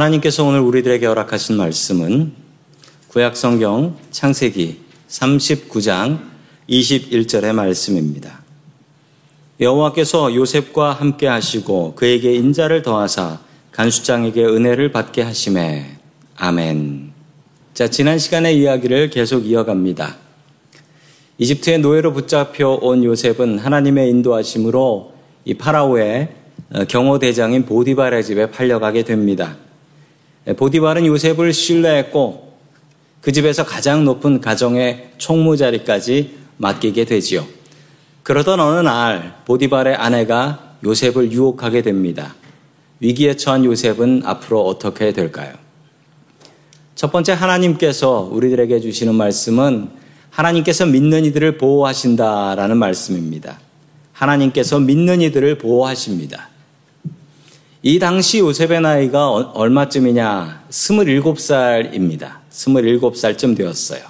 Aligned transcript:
하나님께서 0.00 0.44
오늘 0.44 0.60
우리들에게 0.60 1.04
허락하신 1.04 1.58
말씀은 1.58 2.32
구약성경 3.08 3.98
창세기 4.10 4.78
39장 5.08 6.20
21절의 6.70 7.52
말씀입니다. 7.52 8.40
여호와께서 9.60 10.34
요셉과 10.34 10.92
함께 10.92 11.26
하시고 11.26 11.96
그에게 11.96 12.32
인자를 12.34 12.80
더하사 12.80 13.40
간수장에게 13.72 14.42
은혜를 14.42 14.90
받게 14.90 15.20
하심에 15.20 15.98
아멘. 16.36 17.12
자, 17.74 17.88
지난 17.88 18.18
시간의 18.18 18.58
이야기를 18.58 19.10
계속 19.10 19.44
이어갑니다. 19.44 20.16
이집트의 21.36 21.80
노예로 21.80 22.14
붙잡혀 22.14 22.68
온 22.68 23.04
요셉은 23.04 23.58
하나님의 23.58 24.08
인도하심으로 24.08 25.12
이 25.44 25.54
파라오의 25.54 26.28
경호대장인 26.88 27.66
보디발의 27.66 28.24
집에 28.24 28.50
팔려가게 28.50 29.02
됩니다. 29.04 29.56
보디발은 30.56 31.06
요셉을 31.06 31.52
신뢰했고 31.52 32.54
그 33.20 33.32
집에서 33.32 33.64
가장 33.64 34.04
높은 34.04 34.40
가정의 34.40 35.10
총무 35.18 35.56
자리까지 35.56 36.38
맡기게 36.56 37.04
되지요. 37.04 37.46
그러던 38.22 38.60
어느 38.60 38.80
날 38.80 39.42
보디발의 39.44 39.94
아내가 39.96 40.76
요셉을 40.84 41.32
유혹하게 41.32 41.82
됩니다. 41.82 42.34
위기에 43.00 43.34
처한 43.36 43.64
요셉은 43.64 44.22
앞으로 44.24 44.66
어떻게 44.66 45.12
될까요? 45.12 45.54
첫 46.94 47.10
번째 47.12 47.32
하나님께서 47.32 48.28
우리들에게 48.30 48.80
주시는 48.80 49.14
말씀은 49.14 49.90
하나님께서 50.30 50.86
믿는 50.86 51.24
이들을 51.24 51.58
보호하신다라는 51.58 52.76
말씀입니다. 52.76 53.58
하나님께서 54.12 54.78
믿는 54.78 55.22
이들을 55.22 55.58
보호하십니다. 55.58 56.48
이 57.82 57.98
당시 57.98 58.40
요셉의 58.40 58.80
나이가 58.82 59.30
얼마쯤이냐? 59.30 60.64
27살입니다. 60.70 62.32
27살쯤 62.52 63.56
되었어요. 63.56 64.00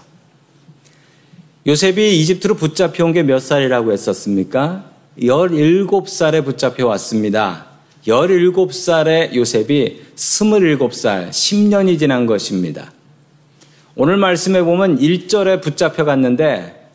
요셉이 1.66 2.18
이집트로 2.20 2.56
붙잡혀 2.56 3.04
온 3.04 3.12
게 3.12 3.22
몇 3.22 3.38
살이라고 3.38 3.92
했었습니까? 3.92 4.84
17살에 5.20 6.44
붙잡혀 6.44 6.86
왔습니다. 6.88 7.66
17살의 8.06 9.34
요셉이 9.34 10.00
27살, 10.16 11.28
10년이 11.30 11.98
지난 11.98 12.26
것입니다. 12.26 12.90
오늘 13.94 14.16
말씀에 14.16 14.62
보면 14.62 14.98
1절에 14.98 15.60
붙잡혀 15.62 16.04
갔는데 16.04 16.88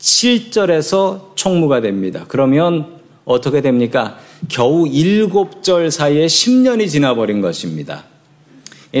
7절에서 0.00 1.36
총무가 1.36 1.80
됩니다. 1.80 2.24
그러면 2.28 2.98
어떻게 3.28 3.60
됩니까? 3.60 4.18
겨우 4.48 4.84
7절 4.84 5.90
사이에 5.90 6.26
10년이 6.26 6.88
지나버린 6.88 7.42
것입니다. 7.42 8.04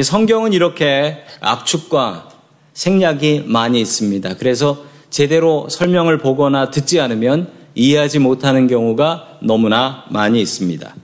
성경은 0.00 0.52
이렇게 0.52 1.16
압축과 1.40 2.28
생략이 2.74 3.44
많이 3.46 3.80
있습니다. 3.80 4.36
그래서 4.36 4.84
제대로 5.08 5.66
설명을 5.70 6.18
보거나 6.18 6.70
듣지 6.70 7.00
않으면 7.00 7.48
이해하지 7.74 8.18
못하는 8.18 8.66
경우가 8.66 9.38
너무나 9.40 10.04
많이 10.10 10.42
있습니다. 10.42 10.94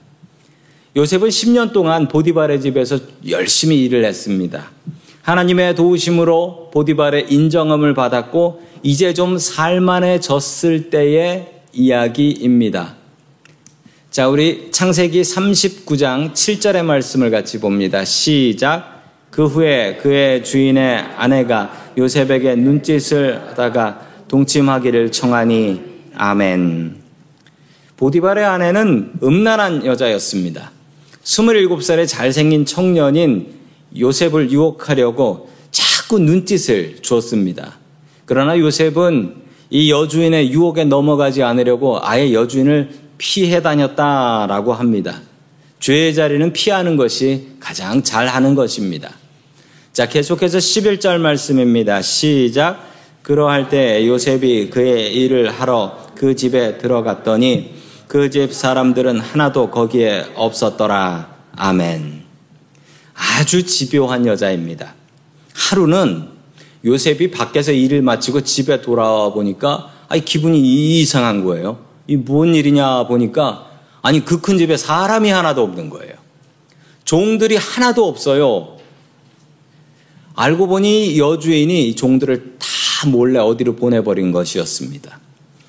요셉은 0.95 1.29
10년 1.29 1.73
동안 1.73 2.07
보디발의 2.07 2.61
집에서 2.61 2.99
열심히 3.27 3.83
일을 3.85 4.05
했습니다. 4.05 4.69
하나님의 5.23 5.73
도우심으로 5.73 6.69
보디발의 6.71 7.33
인정함을 7.33 7.95
받았고 7.95 8.61
이제 8.83 9.15
좀 9.15 9.39
살만해졌을 9.39 10.91
때의 10.91 11.47
이야기입니다. 11.73 13.04
자, 14.15 14.29
우리 14.29 14.69
창세기 14.71 15.23
39장 15.23 16.31
7절의 16.31 16.85
말씀을 16.85 17.31
같이 17.31 17.59
봅니다. 17.59 18.05
시작. 18.05 19.03
그 19.29 19.45
후에 19.45 19.97
그의 19.97 20.41
주인의 20.41 20.99
아내가 21.17 21.91
요셉에게 21.97 22.55
눈짓을 22.55 23.41
하다가 23.49 24.07
동침하기를 24.29 25.11
청하니 25.11 25.81
아멘. 26.15 26.95
보디발의 27.97 28.45
아내는 28.45 29.15
음란한 29.21 29.85
여자였습니다. 29.85 30.71
27살의 31.25 32.07
잘생긴 32.07 32.65
청년인 32.65 33.47
요셉을 33.99 34.49
유혹하려고 34.49 35.49
자꾸 35.71 36.19
눈짓을 36.19 36.99
주었습니다. 37.01 37.79
그러나 38.23 38.57
요셉은 38.57 39.43
이 39.71 39.91
여주인의 39.91 40.53
유혹에 40.53 40.85
넘어가지 40.85 41.43
않으려고 41.43 41.99
아예 42.01 42.31
여주인을 42.31 43.03
피해 43.25 43.59
다녔다라고 43.59 44.71
합니다. 44.73 45.19
죄의 45.79 46.13
자리는 46.13 46.53
피하는 46.53 46.95
것이 46.95 47.47
가장 47.59 48.03
잘하는 48.03 48.53
것입니다. 48.53 49.09
자, 49.93 50.07
계속해서 50.07 50.59
11절 50.59 51.17
말씀입니다. 51.17 52.03
시작. 52.03 52.87
그러할 53.23 53.69
때 53.69 54.05
요셉이 54.05 54.69
그의 54.69 55.15
일을 55.15 55.49
하러 55.49 55.97
그 56.13 56.35
집에 56.35 56.77
들어갔더니 56.77 57.73
그 58.07 58.29
집 58.29 58.53
사람들은 58.53 59.19
하나도 59.19 59.71
거기에 59.71 60.27
없었더라. 60.35 61.35
아멘. 61.55 62.21
아주 63.15 63.65
집요한 63.65 64.27
여자입니다. 64.27 64.93
하루는 65.55 66.27
요셉이 66.85 67.31
밖에서 67.31 67.71
일을 67.71 68.03
마치고 68.03 68.41
집에 68.41 68.81
돌아와 68.81 69.33
보니까 69.33 69.91
아니 70.09 70.23
기분이 70.23 71.01
이상한 71.01 71.43
거예요. 71.43 71.94
이 72.07 72.15
무슨 72.15 72.53
일이냐 72.55 73.07
보니까 73.07 73.67
아니 74.01 74.23
그 74.23 74.39
큰 74.39 74.57
집에 74.57 74.77
사람이 74.77 75.29
하나도 75.29 75.63
없는 75.63 75.89
거예요. 75.89 76.13
종들이 77.03 77.55
하나도 77.55 78.07
없어요. 78.07 78.77
알고 80.35 80.67
보니 80.67 81.17
여주인이 81.17 81.95
종들을 81.95 82.57
다 82.59 83.09
몰래 83.09 83.39
어디로 83.39 83.75
보내버린 83.75 84.31
것이었습니다. 84.31 85.19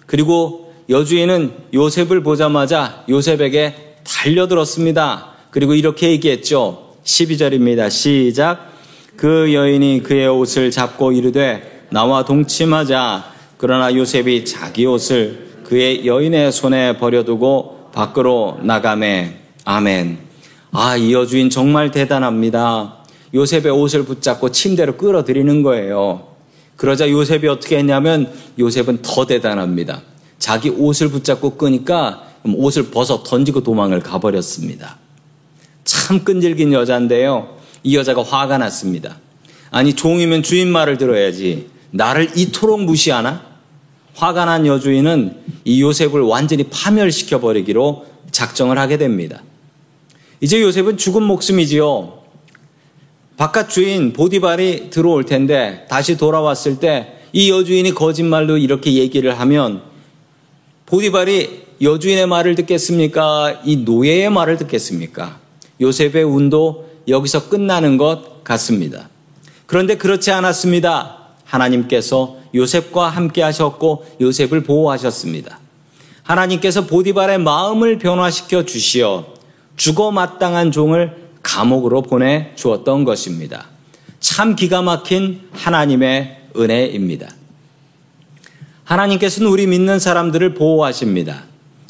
그리고 0.06 0.74
여주인은 0.88 1.52
요셉을 1.74 2.22
보자마자 2.22 3.04
요셉에게 3.08 3.96
달려들었습니다. 4.04 5.32
그리고 5.50 5.74
이렇게 5.74 6.10
얘기했죠. 6.10 6.96
12절입니다. 7.04 7.90
시작. 7.90 8.72
그 9.16 9.54
여인이 9.54 10.02
그의 10.02 10.28
옷을 10.28 10.70
잡고 10.70 11.12
이르되 11.12 11.86
나와 11.90 12.24
동침하자. 12.24 13.32
그러나 13.56 13.94
요셉이 13.94 14.44
자기 14.44 14.84
옷을 14.86 15.45
그의 15.66 16.06
여인의 16.06 16.52
손에 16.52 16.96
버려두고 16.96 17.90
밖으로 17.92 18.60
나가매. 18.62 19.36
아멘. 19.64 20.18
아, 20.70 20.96
이 20.96 21.12
여주인 21.12 21.50
정말 21.50 21.90
대단합니다. 21.90 22.98
요셉의 23.34 23.72
옷을 23.72 24.04
붙잡고 24.04 24.52
침대로 24.52 24.96
끌어들이는 24.96 25.64
거예요. 25.64 26.28
그러자 26.76 27.10
요셉이 27.10 27.48
어떻게 27.48 27.78
했냐면 27.78 28.32
요셉은 28.60 29.02
더 29.02 29.26
대단합니다. 29.26 30.02
자기 30.38 30.68
옷을 30.70 31.08
붙잡고 31.08 31.56
끄니까 31.56 32.28
옷을 32.44 32.92
벗어 32.92 33.24
던지고 33.24 33.64
도망을 33.64 33.98
가버렸습니다. 33.98 34.98
참 35.82 36.22
끈질긴 36.22 36.72
여자인데요. 36.74 37.56
이 37.82 37.96
여자가 37.96 38.22
화가 38.22 38.58
났습니다. 38.58 39.18
아니, 39.72 39.94
종이면 39.94 40.44
주인 40.44 40.68
말을 40.68 40.96
들어야지. 40.96 41.70
나를 41.90 42.30
이토록 42.36 42.84
무시하나? 42.84 43.55
화가 44.16 44.44
난 44.46 44.66
여주인은 44.66 45.36
이 45.64 45.80
요셉을 45.82 46.20
완전히 46.22 46.64
파멸시켜 46.64 47.40
버리기로 47.40 48.06
작정을 48.30 48.78
하게 48.78 48.98
됩니다. 48.98 49.42
이제 50.40 50.60
요셉은 50.60 50.96
죽은 50.96 51.22
목숨이지요. 51.22 52.18
바깥 53.36 53.70
주인 53.70 54.12
보디발이 54.12 54.90
들어올 54.90 55.24
텐데 55.24 55.86
다시 55.88 56.16
돌아왔을 56.16 56.80
때 56.80 57.16
이 57.36 57.50
여주인이 57.50 57.92
거짓말로 57.92 58.56
이렇게 58.56 58.94
얘기를 58.94 59.38
하면 59.40 59.82
보디발이 60.86 61.64
여주인의 61.82 62.26
말을 62.26 62.54
듣겠습니까? 62.54 63.60
이 63.62 63.76
노예의 63.76 64.30
말을 64.30 64.56
듣겠습니까? 64.56 65.38
요셉의 65.78 66.24
운도 66.24 66.88
여기서 67.08 67.50
끝나는 67.50 67.98
것 67.98 68.42
같습니다. 68.42 69.10
그런데 69.66 69.98
그렇지 69.98 70.30
않았습니다. 70.30 71.34
하나님께서 71.44 72.38
요셉과 72.56 73.08
함께 73.08 73.42
하셨고 73.42 74.06
요셉을 74.20 74.64
보호하셨습니다. 74.64 75.60
하나님께서 76.22 76.86
보디발의 76.86 77.38
마음을 77.38 77.98
변화시켜 77.98 78.64
주시어 78.64 79.26
죽어 79.76 80.10
마땅한 80.10 80.72
종을 80.72 81.28
감옥으로 81.42 82.02
보내 82.02 82.52
주었던 82.56 83.04
것입니다. 83.04 83.66
참 84.18 84.56
기가 84.56 84.82
막힌 84.82 85.42
하나님의 85.52 86.48
은혜입니다. 86.56 87.28
하나님께서는 88.84 89.50
우리 89.50 89.66
믿는 89.66 89.98
사람들을 89.98 90.54
보호하십니다. 90.54 91.44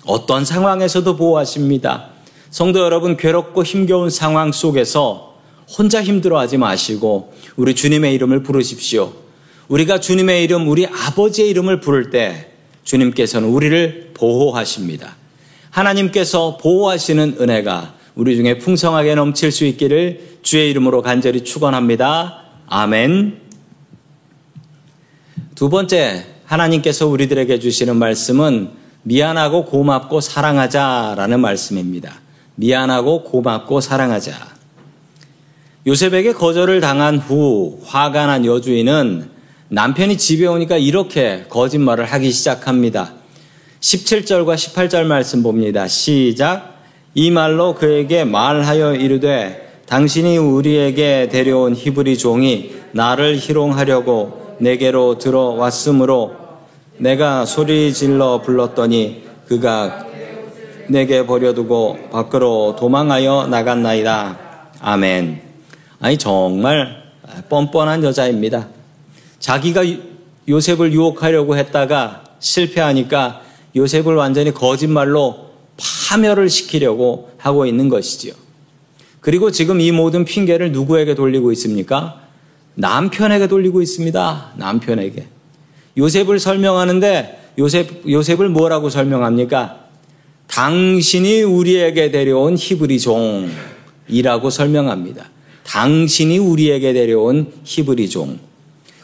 어떤 0.04 0.44
상황에서도 0.44 1.16
보호하십니다. 1.16 2.10
성도 2.50 2.80
여러분, 2.80 3.16
괴롭고 3.16 3.64
힘겨운 3.64 4.10
상황 4.10 4.52
속에서 4.52 5.36
혼자 5.78 6.02
힘들어하지 6.02 6.58
마시고 6.58 7.34
우리 7.56 7.74
주님의 7.74 8.14
이름을 8.14 8.42
부르십시오. 8.42 9.12
우리가 9.68 10.00
주님의 10.00 10.44
이름, 10.44 10.68
우리 10.68 10.86
아버지의 10.86 11.50
이름을 11.50 11.80
부를 11.80 12.10
때 12.10 12.50
주님께서는 12.84 13.48
우리를 13.48 14.12
보호하십니다. 14.14 15.16
하나님께서 15.70 16.56
보호하시는 16.58 17.36
은혜가 17.40 17.94
우리 18.14 18.36
중에 18.36 18.58
풍성하게 18.58 19.14
넘칠 19.14 19.52
수 19.52 19.64
있기를 19.64 20.38
주의 20.42 20.70
이름으로 20.70 21.02
간절히 21.02 21.44
축원합니다. 21.44 22.44
아멘. 22.66 23.40
두 25.54 25.68
번째 25.68 26.24
하나님께서 26.44 27.06
우리들에게 27.08 27.58
주시는 27.58 27.96
말씀은 27.96 28.70
미안하고 29.02 29.66
고맙고 29.66 30.20
사랑하자라는 30.20 31.40
말씀입니다. 31.40 32.20
미안하고 32.54 33.24
고맙고 33.24 33.80
사랑하자. 33.80 34.32
요셉에게 35.86 36.32
거절을 36.32 36.80
당한 36.80 37.18
후 37.18 37.80
화가 37.84 38.26
난 38.26 38.44
여주인은 38.44 39.35
남편이 39.68 40.16
집에 40.16 40.46
오니까 40.46 40.76
이렇게 40.76 41.44
거짓말을 41.48 42.04
하기 42.04 42.30
시작합니다. 42.30 43.12
17절과 43.80 44.54
18절 44.54 45.04
말씀 45.04 45.42
봅니다. 45.42 45.88
시작. 45.88 46.76
이 47.14 47.30
말로 47.30 47.74
그에게 47.74 48.24
말하여 48.24 48.94
이르되 48.94 49.82
당신이 49.86 50.38
우리에게 50.38 51.28
데려온 51.30 51.74
히브리 51.74 52.18
종이 52.18 52.74
나를 52.92 53.38
희롱하려고 53.38 54.56
내게로 54.60 55.18
들어왔으므로 55.18 56.36
내가 56.98 57.44
소리 57.44 57.92
질러 57.92 58.42
불렀더니 58.42 59.24
그가 59.48 60.06
내게 60.88 61.26
버려두고 61.26 62.10
밖으로 62.12 62.76
도망하여 62.78 63.48
나갔나이다. 63.48 64.38
아멘. 64.80 65.40
아니 66.00 66.16
정말 66.16 67.02
뻔뻔한 67.48 68.04
여자입니다. 68.04 68.75
자기가 69.46 69.84
요셉을 70.48 70.92
유혹하려고 70.92 71.56
했다가 71.56 72.24
실패하니까 72.40 73.42
요셉을 73.76 74.16
완전히 74.16 74.52
거짓말로 74.52 75.50
파멸을 75.76 76.50
시키려고 76.50 77.30
하고 77.38 77.64
있는 77.64 77.88
것이지요. 77.88 78.34
그리고 79.20 79.52
지금 79.52 79.80
이 79.80 79.92
모든 79.92 80.24
핑계를 80.24 80.72
누구에게 80.72 81.14
돌리고 81.14 81.52
있습니까? 81.52 82.22
남편에게 82.74 83.46
돌리고 83.46 83.82
있습니다. 83.82 84.54
남편에게. 84.56 85.28
요셉을 85.96 86.40
설명하는데 86.40 87.52
요셉, 87.58 88.02
요셉을 88.08 88.48
뭐라고 88.48 88.90
설명합니까? 88.90 89.78
당신이 90.48 91.42
우리에게 91.42 92.10
데려온 92.10 92.56
히브리 92.58 92.98
종이라고 92.98 94.50
설명합니다. 94.50 95.30
당신이 95.62 96.38
우리에게 96.38 96.92
데려온 96.92 97.52
히브리 97.62 98.08
종. 98.08 98.45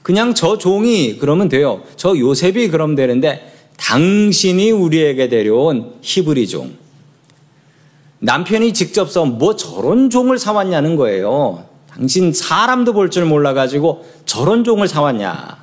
그냥 0.02 0.34
저 0.34 0.58
종이 0.58 1.18
그러면 1.18 1.48
돼요. 1.48 1.82
저 1.96 2.16
요셉이 2.16 2.68
그럼 2.68 2.94
되는데 2.94 3.52
당신이 3.76 4.70
우리에게 4.70 5.28
데려온 5.28 5.94
히브리 6.02 6.46
종. 6.48 6.72
남편이 8.20 8.72
직접 8.72 9.10
써뭐 9.10 9.56
저런 9.56 10.10
종을 10.10 10.38
사왔냐는 10.38 10.96
거예요. 10.96 11.64
당신 11.90 12.32
사람도 12.32 12.92
볼 12.92 13.10
줄 13.10 13.24
몰라가지고 13.24 14.04
저런 14.26 14.64
종을 14.64 14.88
사왔냐. 14.88 15.62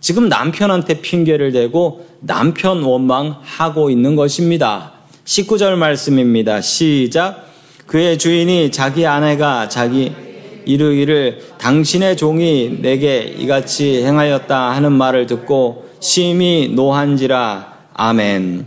지금 0.00 0.28
남편한테 0.28 1.00
핑계를 1.00 1.52
대고 1.52 2.06
남편 2.20 2.82
원망하고 2.82 3.90
있는 3.90 4.16
것입니다. 4.16 4.92
19절 5.24 5.74
말씀입니다. 5.74 6.60
시작. 6.60 7.48
그의 7.86 8.16
주인이 8.18 8.70
자기 8.70 9.06
아내가 9.06 9.68
자기 9.68 10.12
이르기를 10.68 11.40
당신의 11.56 12.18
종이 12.18 12.78
내게 12.80 13.22
이같이 13.38 14.04
행하였다 14.04 14.70
하는 14.70 14.92
말을 14.92 15.26
듣고 15.26 15.88
심히 15.98 16.68
노한지라 16.68 17.72
아멘. 17.94 18.66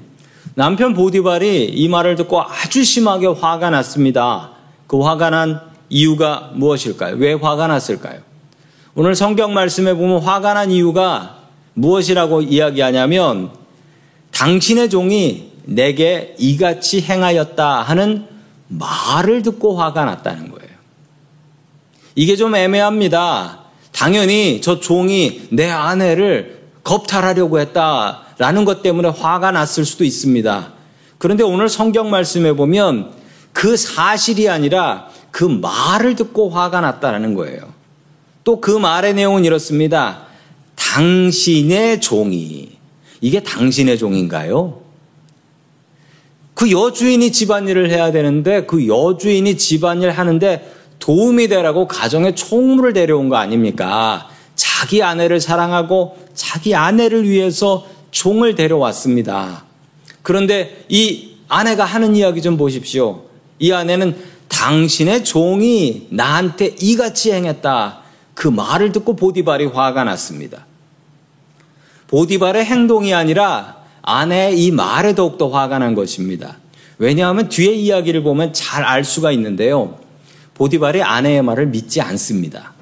남편 0.55 0.93
보디발이 0.96 1.65
이 1.65 1.88
말을 1.88 2.15
듣고 2.15 2.41
아주 2.41 2.84
심하게 2.84 3.27
화가 3.27 3.70
났습니다. 3.70 4.50
그 4.88 5.00
화가 5.00 5.29
난 5.29 5.62
이유가 5.89 6.51
무엇일까요? 6.55 7.15
왜 7.17 7.34
화가 7.34 7.67
났을까요? 7.67 8.20
오늘 8.96 9.15
성경 9.15 9.53
말씀에 9.53 9.93
보면 9.93 10.22
화가 10.22 10.55
난 10.55 10.72
이유가 10.72 11.38
무엇이라고 11.75 12.41
이야기하냐면 12.41 13.51
당신의 14.31 14.89
종이 14.89 15.51
내게 15.65 16.36
이같이 16.39 17.01
행하였다 17.01 17.84
하는 17.84 18.25
말을 18.67 19.43
듣고 19.43 19.77
화가 19.77 20.03
났다는. 20.03 20.50
이게 22.15 22.36
좀 22.36 22.56
애매합니다. 22.56 23.60
당연히 23.91 24.62
저 24.62 24.80
종이 24.80 25.41
내 25.50 25.70
아내를 25.70 26.62
겁탈하려고 26.84 27.60
했다라는 27.60 28.65
것 28.65 28.82
때문에 28.82 29.10
화가 29.10 29.51
났을 29.51 29.86
수도 29.86 30.03
있습니다. 30.03 30.74
그런데 31.18 31.44
오늘 31.44 31.70
성경 31.70 32.10
말씀에 32.10 32.53
보면 32.53 33.12
그 33.53 33.77
사실이 33.77 34.50
아니라 34.50 35.10
그 35.30 35.44
말을 35.44 36.15
듣고 36.15 36.50
화가 36.50 36.82
났다는 36.82 37.36
거예요. 37.36 37.72
또 38.44 38.60
그 38.60 38.72
말의 38.72 39.13
내용은 39.13 39.46
이렇습니다. 39.46 40.24
당신의 40.75 42.01
종이. 42.01 42.70
이게 43.22 43.41
당신의 43.41 44.00
종인가요? 44.00 44.82
그 46.56 46.72
여주인이 46.72 47.32
집안일을 47.32 47.91
해야 47.91 48.12
되는데 48.12 48.65
그 48.65 48.88
여주인이 48.88 49.58
집안일 49.58 50.12
하는데 50.12 50.74
도움이 51.01 51.50
되라고 51.50 51.88
가정에 51.88 52.34
총무를 52.34 52.93
데려온 52.93 53.27
거 53.27 53.36
아닙니까? 53.36 54.29
자기 54.55 55.03
아내를 55.03 55.41
사랑하고 55.41 56.17
자기 56.34 56.75
아내를 56.75 57.27
위해서 57.27 57.86
종을 58.12 58.55
데려왔습니다. 58.55 59.65
그런데 60.22 60.86
이 60.88 61.31
아내가 61.50 61.84
하는 61.84 62.15
이야기 62.15 62.41
좀 62.41 62.55
보십시오. 62.55 63.24
이 63.60 63.72
아내는 63.72 64.15
당신의 64.48 65.24
종이 65.24 66.08
나한테 66.12 66.75
이같이 66.79 67.31
행했다. 67.31 68.01
그 68.36 68.48
말을 68.48 68.91
듣고 68.91 69.15
보디발이 69.15 69.65
화가 69.65 70.03
났습니다. 70.03 70.65
보디발의 72.08 72.65
행동이 72.65 73.13
아니라 73.13 73.77
아내의 74.03 74.63
이 74.63 74.72
말에 74.72 75.15
더욱더 75.15 75.50
화가 75.50 75.79
난 75.79 75.96
것입니다. 75.96 76.58
왜냐하면 77.00 77.50
뒤에 77.50 77.74
이야기를 77.74 78.22
보면 78.22 78.53
잘 78.53 78.84
알 78.84 79.03
수가 79.03 79.31
있는데요. 79.31 80.00
보디발이 80.55 81.01
아내의 81.01 81.41
말을 81.41 81.67
믿지 81.67 82.01
않습니다. 82.01 82.74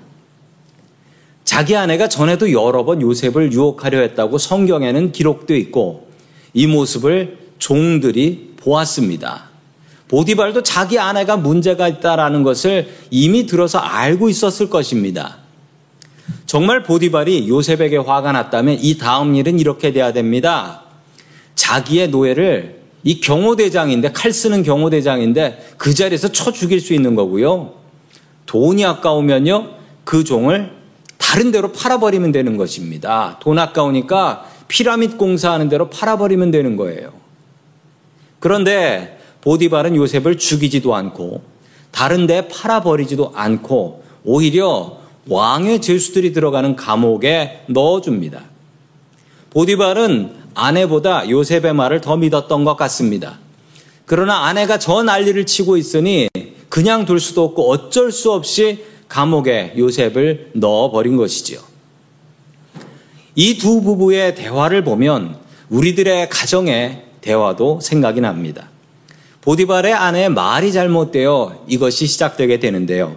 자기 1.43 1.75
아내가 1.75 2.07
전에도 2.07 2.51
여러 2.51 2.85
번 2.85 3.01
요셉을 3.01 3.51
유혹하려 3.51 3.99
했다고 4.01 4.37
성경에는 4.37 5.11
기록되어 5.11 5.57
있고 5.57 6.07
이 6.53 6.67
모습을 6.67 7.37
종들이 7.57 8.53
보았습니다. 8.57 9.49
보디발도 10.07 10.63
자기 10.63 10.99
아내가 10.99 11.37
문제가 11.37 11.87
있다라는 11.87 12.43
것을 12.43 12.89
이미 13.11 13.45
들어서 13.45 13.77
알고 13.77 14.29
있었을 14.29 14.69
것입니다. 14.69 15.37
정말 16.45 16.83
보디발이 16.83 17.47
요셉에게 17.47 17.97
화가 17.97 18.31
났다면 18.31 18.79
이 18.81 18.97
다음 18.97 19.35
일은 19.35 19.59
이렇게 19.59 19.93
돼야 19.93 20.11
됩니다. 20.11 20.83
자기의 21.55 22.09
노예를 22.09 22.78
이 23.03 23.21
경호대장인데 23.21 24.11
칼 24.11 24.33
쓰는 24.33 24.63
경호대장인데 24.63 25.73
그 25.77 25.93
자리에서 25.93 26.29
쳐 26.29 26.51
죽일 26.51 26.81
수 26.81 26.93
있는 26.93 27.15
거고요. 27.15 27.73
돈이 28.45 28.83
아까우면요 28.85 29.69
그 30.03 30.23
종을 30.23 30.71
다른 31.17 31.51
데로 31.51 31.71
팔아버리면 31.71 32.31
되는 32.31 32.57
것입니다. 32.57 33.37
돈 33.41 33.59
아까우니까 33.59 34.45
피라밋 34.67 35.17
공사하는 35.17 35.69
대로 35.69 35.89
팔아버리면 35.89 36.51
되는 36.51 36.75
거예요. 36.75 37.13
그런데 38.39 39.19
보디발은 39.41 39.95
요셉을 39.95 40.37
죽이지도 40.37 40.95
않고 40.95 41.41
다른 41.91 42.27
데 42.27 42.47
팔아버리지도 42.47 43.33
않고 43.35 44.03
오히려 44.23 44.97
왕의 45.27 45.81
죄수들이 45.81 46.33
들어가는 46.33 46.75
감옥에 46.75 47.63
넣어줍니다. 47.67 48.43
보디발은 49.51 50.38
아내보다 50.53 51.29
요셉의 51.29 51.73
말을 51.73 52.01
더 52.01 52.17
믿었던 52.17 52.63
것 52.63 52.75
같습니다. 52.75 53.39
그러나 54.05 54.45
아내가 54.45 54.79
저 54.79 55.03
난리를 55.03 55.45
치고 55.45 55.77
있으니 55.77 56.29
그냥 56.67 57.05
둘 57.05 57.19
수도 57.19 57.43
없고 57.43 57.69
어쩔 57.69 58.11
수 58.11 58.31
없이 58.31 58.85
감옥에 59.07 59.73
요셉을 59.77 60.51
넣어버린 60.53 61.17
것이지요. 61.17 61.59
이 63.35 63.57
두 63.57 63.81
부부의 63.81 64.35
대화를 64.35 64.83
보면 64.83 65.37
우리들의 65.69 66.29
가정의 66.29 67.03
대화도 67.21 67.79
생각이 67.81 68.21
납니다. 68.21 68.69
보디발의 69.41 69.93
아내의 69.93 70.29
말이 70.29 70.73
잘못되어 70.73 71.65
이것이 71.67 72.07
시작되게 72.07 72.59
되는데요. 72.59 73.15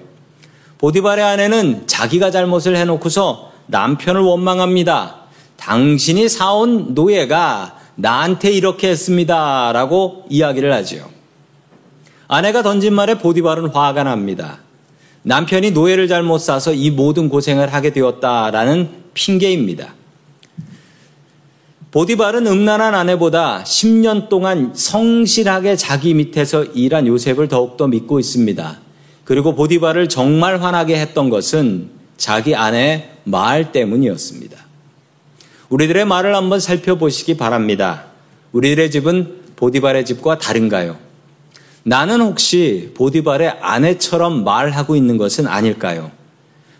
보디발의 0.78 1.24
아내는 1.24 1.86
자기가 1.86 2.30
잘못을 2.30 2.76
해놓고서 2.76 3.52
남편을 3.66 4.20
원망합니다. 4.20 5.21
당신이 5.62 6.28
사온 6.28 6.92
노예가 6.92 7.78
나한테 7.94 8.50
이렇게 8.50 8.88
했습니다. 8.88 9.70
라고 9.72 10.24
이야기를 10.28 10.72
하지요. 10.72 11.08
아내가 12.26 12.64
던진 12.64 12.94
말에 12.94 13.18
보디발은 13.18 13.68
화가 13.68 14.02
납니다. 14.02 14.58
남편이 15.22 15.70
노예를 15.70 16.08
잘못 16.08 16.38
사서 16.38 16.72
이 16.72 16.90
모든 16.90 17.28
고생을 17.28 17.72
하게 17.72 17.92
되었다라는 17.92 18.88
핑계입니다. 19.14 19.94
보디발은 21.92 22.46
음란한 22.48 22.94
아내보다 22.94 23.62
10년 23.62 24.28
동안 24.28 24.72
성실하게 24.74 25.76
자기 25.76 26.14
밑에서 26.14 26.64
일한 26.64 27.06
요셉을 27.06 27.46
더욱더 27.46 27.86
믿고 27.86 28.18
있습니다. 28.18 28.80
그리고 29.24 29.54
보디발을 29.54 30.08
정말 30.08 30.60
화나게 30.60 30.98
했던 30.98 31.30
것은 31.30 31.90
자기 32.16 32.56
아내 32.56 33.10
말 33.22 33.70
때문이었습니다. 33.70 34.71
우리들의 35.72 36.04
말을 36.04 36.34
한번 36.36 36.60
살펴보시기 36.60 37.38
바랍니다. 37.38 38.04
우리들의 38.52 38.90
집은 38.90 39.36
보디발의 39.56 40.04
집과 40.04 40.36
다른가요? 40.36 40.98
나는 41.82 42.20
혹시 42.20 42.92
보디발의 42.94 43.56
아내처럼 43.62 44.44
말하고 44.44 44.96
있는 44.96 45.16
것은 45.16 45.46
아닐까요? 45.46 46.10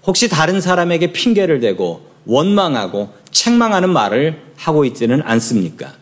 혹시 0.06 0.28
다른 0.28 0.60
사람에게 0.60 1.12
핑계를 1.12 1.60
대고 1.60 2.04
원망하고 2.26 3.14
책망하는 3.30 3.88
말을 3.88 4.42
하고 4.56 4.84
있지는 4.84 5.22
않습니까? 5.22 5.94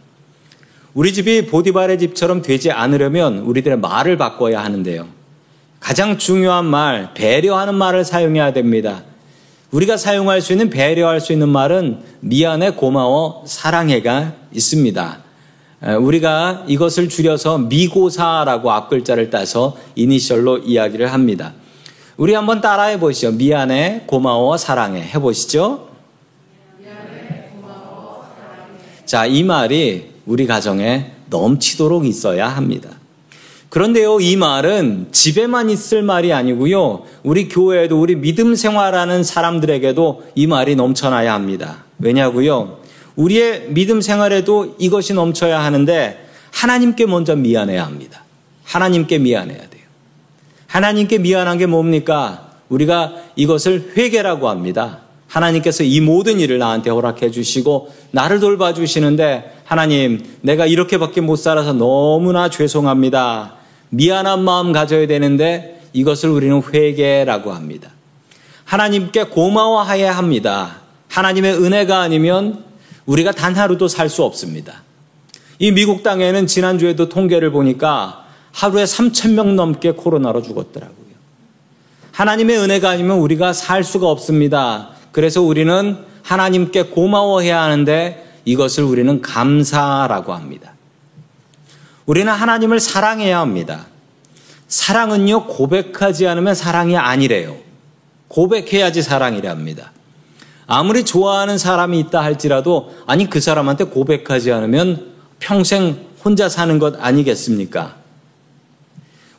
우리 0.92 1.12
집이 1.12 1.46
보디발의 1.46 1.96
집처럼 2.00 2.42
되지 2.42 2.72
않으려면 2.72 3.38
우리들의 3.38 3.78
말을 3.78 4.18
바꿔야 4.18 4.64
하는데요. 4.64 5.06
가장 5.78 6.18
중요한 6.18 6.66
말, 6.66 7.14
배려하는 7.14 7.76
말을 7.76 8.04
사용해야 8.04 8.52
됩니다. 8.52 9.04
우리가 9.70 9.96
사용할 9.96 10.40
수 10.40 10.52
있는 10.52 10.68
배려할 10.68 11.20
수 11.20 11.32
있는 11.32 11.48
말은 11.48 12.00
미안해, 12.20 12.72
고마워, 12.72 13.44
사랑해가 13.46 14.34
있습니다. 14.52 15.18
우리가 16.00 16.64
이것을 16.66 17.08
줄여서 17.08 17.58
미고사라고 17.58 18.70
앞글자를 18.72 19.30
따서 19.30 19.76
이니셜로 19.94 20.58
이야기를 20.58 21.12
합니다. 21.12 21.54
우리 22.16 22.34
한번 22.34 22.60
따라해 22.60 22.98
보시죠. 22.98 23.32
미안해, 23.32 24.04
고마워, 24.06 24.56
사랑해. 24.56 25.02
해 25.02 25.18
보시죠. 25.18 25.88
자, 29.06 29.26
이 29.26 29.42
말이 29.42 30.10
우리 30.26 30.46
가정에 30.46 31.12
넘치도록 31.30 32.06
있어야 32.06 32.48
합니다. 32.48 32.90
그런데요, 33.70 34.18
이 34.20 34.34
말은 34.34 35.06
집에만 35.12 35.70
있을 35.70 36.02
말이 36.02 36.32
아니고요. 36.32 37.04
우리 37.22 37.48
교회에도 37.48 38.00
우리 38.00 38.16
믿음 38.16 38.56
생활하는 38.56 39.22
사람들에게도 39.22 40.24
이 40.34 40.48
말이 40.48 40.74
넘쳐나야 40.74 41.32
합니다. 41.32 41.84
왜냐고요? 42.00 42.80
우리의 43.14 43.68
믿음 43.68 44.00
생활에도 44.00 44.74
이것이 44.78 45.14
넘쳐야 45.14 45.62
하는데 45.62 46.26
하나님께 46.50 47.06
먼저 47.06 47.36
미안해야 47.36 47.86
합니다. 47.86 48.24
하나님께 48.64 49.18
미안해야 49.18 49.58
돼요. 49.58 49.82
하나님께 50.66 51.18
미안한 51.18 51.58
게 51.58 51.66
뭡니까? 51.66 52.50
우리가 52.70 53.14
이것을 53.36 53.92
회개라고 53.96 54.48
합니다. 54.48 55.02
하나님께서 55.28 55.84
이 55.84 56.00
모든 56.00 56.40
일을 56.40 56.58
나한테 56.58 56.90
허락해 56.90 57.30
주시고 57.30 57.92
나를 58.10 58.40
돌봐 58.40 58.74
주시는데 58.74 59.58
하나님, 59.64 60.24
내가 60.40 60.66
이렇게밖에 60.66 61.20
못 61.20 61.36
살아서 61.36 61.72
너무나 61.72 62.50
죄송합니다. 62.50 63.59
미안한 63.90 64.42
마음 64.42 64.72
가져야 64.72 65.06
되는데 65.06 65.82
이것을 65.92 66.30
우리는 66.30 66.62
회개라고 66.72 67.52
합니다. 67.52 67.90
하나님께 68.64 69.24
고마워해야 69.24 70.16
합니다. 70.16 70.76
하나님의 71.08 71.54
은혜가 71.54 72.00
아니면 72.00 72.64
우리가 73.06 73.32
단 73.32 73.54
하루도 73.56 73.88
살 73.88 74.08
수 74.08 74.22
없습니다. 74.22 74.82
이 75.58 75.72
미국 75.72 76.02
땅에는 76.02 76.46
지난주에도 76.46 77.08
통계를 77.08 77.50
보니까 77.50 78.24
하루에 78.52 78.84
3천 78.84 79.32
명 79.32 79.56
넘게 79.56 79.92
코로나로 79.92 80.42
죽었더라고요. 80.42 80.96
하나님의 82.12 82.58
은혜가 82.58 82.90
아니면 82.90 83.18
우리가 83.18 83.52
살 83.52 83.82
수가 83.82 84.08
없습니다. 84.08 84.90
그래서 85.12 85.42
우리는 85.42 85.98
하나님께 86.22 86.84
고마워해야 86.84 87.60
하는데 87.60 88.26
이것을 88.44 88.84
우리는 88.84 89.20
감사라고 89.20 90.32
합니다. 90.32 90.74
우리는 92.10 92.32
하나님을 92.32 92.80
사랑해야 92.80 93.38
합니다. 93.38 93.86
사랑은요, 94.66 95.46
고백하지 95.46 96.26
않으면 96.26 96.56
사랑이 96.56 96.96
아니래요. 96.96 97.56
고백해야지 98.26 99.00
사랑이랍니다. 99.00 99.92
아무리 100.66 101.04
좋아하는 101.04 101.56
사람이 101.56 102.00
있다 102.00 102.20
할지라도, 102.20 102.92
아니, 103.06 103.30
그 103.30 103.38
사람한테 103.38 103.84
고백하지 103.84 104.50
않으면 104.50 105.12
평생 105.38 106.08
혼자 106.24 106.48
사는 106.48 106.80
것 106.80 106.96
아니겠습니까? 106.98 107.94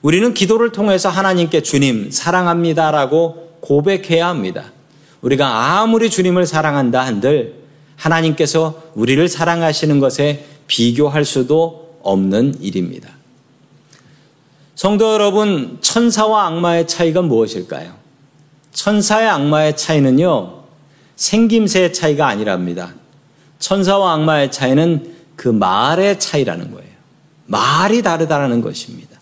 우리는 0.01 0.33
기도를 0.33 0.71
통해서 0.71 1.09
하나님께 1.09 1.63
주님, 1.63 2.09
사랑합니다라고 2.09 3.57
고백해야 3.59 4.29
합니다. 4.29 4.71
우리가 5.19 5.81
아무리 5.81 6.09
주님을 6.09 6.45
사랑한다 6.45 7.05
한들 7.05 7.53
하나님께서 7.97 8.81
우리를 8.95 9.27
사랑하시는 9.27 9.99
것에 9.99 10.45
비교할 10.67 11.25
수도 11.25 11.80
없는 12.03 12.61
일입니다. 12.61 13.09
성도 14.75 15.13
여러분, 15.13 15.77
천사와 15.81 16.47
악마의 16.47 16.87
차이가 16.87 17.21
무엇일까요? 17.21 17.93
천사의 18.73 19.29
악마의 19.29 19.77
차이는요, 19.77 20.63
생김새의 21.15 21.93
차이가 21.93 22.27
아니랍니다. 22.27 22.93
천사와 23.59 24.13
악마의 24.13 24.51
차이는 24.51 25.15
그 25.35 25.47
말의 25.49 26.19
차이라는 26.19 26.71
거예요. 26.71 26.89
말이 27.45 28.01
다르다라는 28.01 28.61
것입니다. 28.61 29.19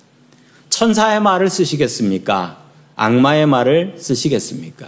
천사의 0.70 1.20
말을 1.20 1.50
쓰시겠습니까? 1.50 2.58
악마의 2.96 3.48
말을 3.48 3.96
쓰시겠습니까? 3.98 4.88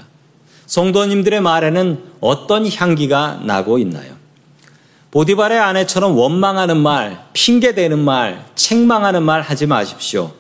성도님들의 0.67 1.41
말에는 1.41 2.04
어떤 2.21 2.71
향기가 2.71 3.41
나고 3.43 3.77
있나요? 3.80 4.21
보디발의 5.12 5.60
아내처럼 5.60 6.17
원망하는 6.17 6.78
말, 6.78 7.26
핑계대는 7.34 8.00
말, 8.00 8.45
책망하는 8.56 9.24
말 9.24 9.41
하지 9.41 9.67
마십시오. 9.67 10.32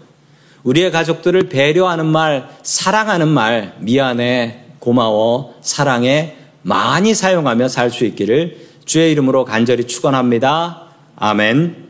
우리의 0.63 0.91
가족들을 0.91 1.49
배려하는 1.49 2.05
말, 2.05 2.49
사랑하는 2.63 3.27
말, 3.27 3.75
미안해, 3.79 4.59
고마워, 4.79 5.55
사랑해 5.61 6.35
많이 6.61 7.13
사용하며 7.13 7.67
살 7.67 7.91
수 7.91 8.05
있기를 8.05 8.57
주의 8.85 9.11
이름으로 9.11 9.45
간절히 9.45 9.85
축원합니다. 9.85 10.83
아멘. 11.17 11.89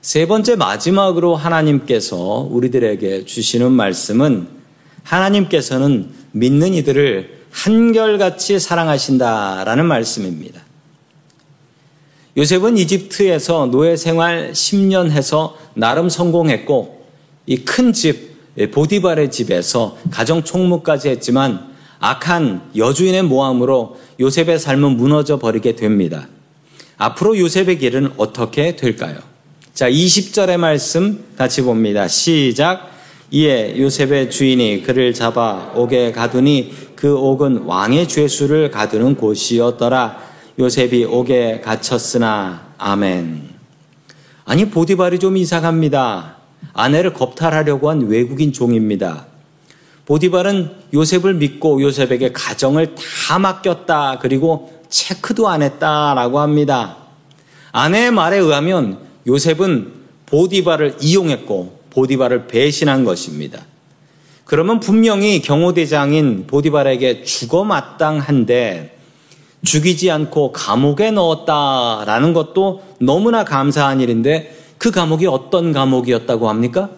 세 0.00 0.26
번째 0.26 0.56
마지막으로 0.56 1.36
하나님께서 1.36 2.16
우리들에게 2.50 3.24
주시는 3.24 3.70
말씀은 3.70 4.48
하나님께서는 5.04 6.10
믿는 6.32 6.74
이들을 6.74 7.42
한결같이 7.50 8.58
사랑하신다라는 8.58 9.86
말씀입니다. 9.86 10.60
요셉은 12.36 12.78
이집트에서 12.78 13.66
노예 13.66 13.96
생활 13.96 14.52
10년 14.52 15.10
해서 15.10 15.56
나름 15.74 16.08
성공했고 16.08 17.02
이 17.46 17.64
큰 17.64 17.92
집, 17.92 18.32
보디발의 18.70 19.30
집에서 19.30 19.96
가정 20.10 20.42
총무까지 20.44 21.08
했지만 21.08 21.72
악한 21.98 22.70
여주인의 22.76 23.22
모함으로 23.24 23.96
요셉의 24.20 24.58
삶은 24.58 24.96
무너져 24.96 25.38
버리게 25.38 25.76
됩니다. 25.76 26.28
앞으로 26.96 27.38
요셉의 27.38 27.78
길은 27.78 28.12
어떻게 28.16 28.76
될까요? 28.76 29.18
자, 29.74 29.88
20절의 29.90 30.58
말씀 30.58 31.24
같이 31.36 31.62
봅니다. 31.62 32.06
시작. 32.08 32.90
이에 33.30 33.78
요셉의 33.78 34.30
주인이 34.30 34.82
그를 34.82 35.14
잡아 35.14 35.72
옥에 35.74 36.12
가두니 36.12 36.72
그 36.94 37.16
옥은 37.16 37.62
왕의 37.64 38.06
죄수를 38.08 38.70
가두는 38.70 39.16
곳이었더라. 39.16 40.31
요셉이 40.58 41.04
옥에 41.04 41.60
갇혔으나 41.60 42.66
아멘. 42.78 43.50
아니 44.44 44.68
보디발이 44.68 45.18
좀 45.18 45.36
이상합니다. 45.36 46.36
아내를 46.74 47.14
겁탈하려고 47.14 47.90
한 47.90 48.06
외국인 48.06 48.52
종입니다. 48.52 49.26
보디발은 50.04 50.70
요셉을 50.92 51.34
믿고 51.34 51.80
요셉에게 51.80 52.32
가정을 52.32 52.94
다 52.94 53.38
맡겼다. 53.38 54.18
그리고 54.20 54.82
체크도 54.88 55.48
안 55.48 55.62
했다라고 55.62 56.40
합니다. 56.40 56.96
아내의 57.72 58.10
말에 58.10 58.36
의하면 58.36 58.98
요셉은 59.26 59.92
보디발을 60.26 60.96
이용했고 61.00 61.80
보디발을 61.90 62.46
배신한 62.48 63.04
것입니다. 63.04 63.64
그러면 64.44 64.80
분명히 64.80 65.40
경호대장인 65.40 66.46
보디발에게 66.46 67.22
죽어 67.24 67.64
마땅한데 67.64 68.91
죽이지 69.64 70.10
않고 70.10 70.52
감옥에 70.52 71.10
넣었다라는 71.10 72.32
것도 72.32 72.82
너무나 73.00 73.44
감사한 73.44 74.00
일인데 74.00 74.56
그 74.78 74.90
감옥이 74.90 75.26
어떤 75.26 75.72
감옥이었다고 75.72 76.48
합니까? 76.48 76.90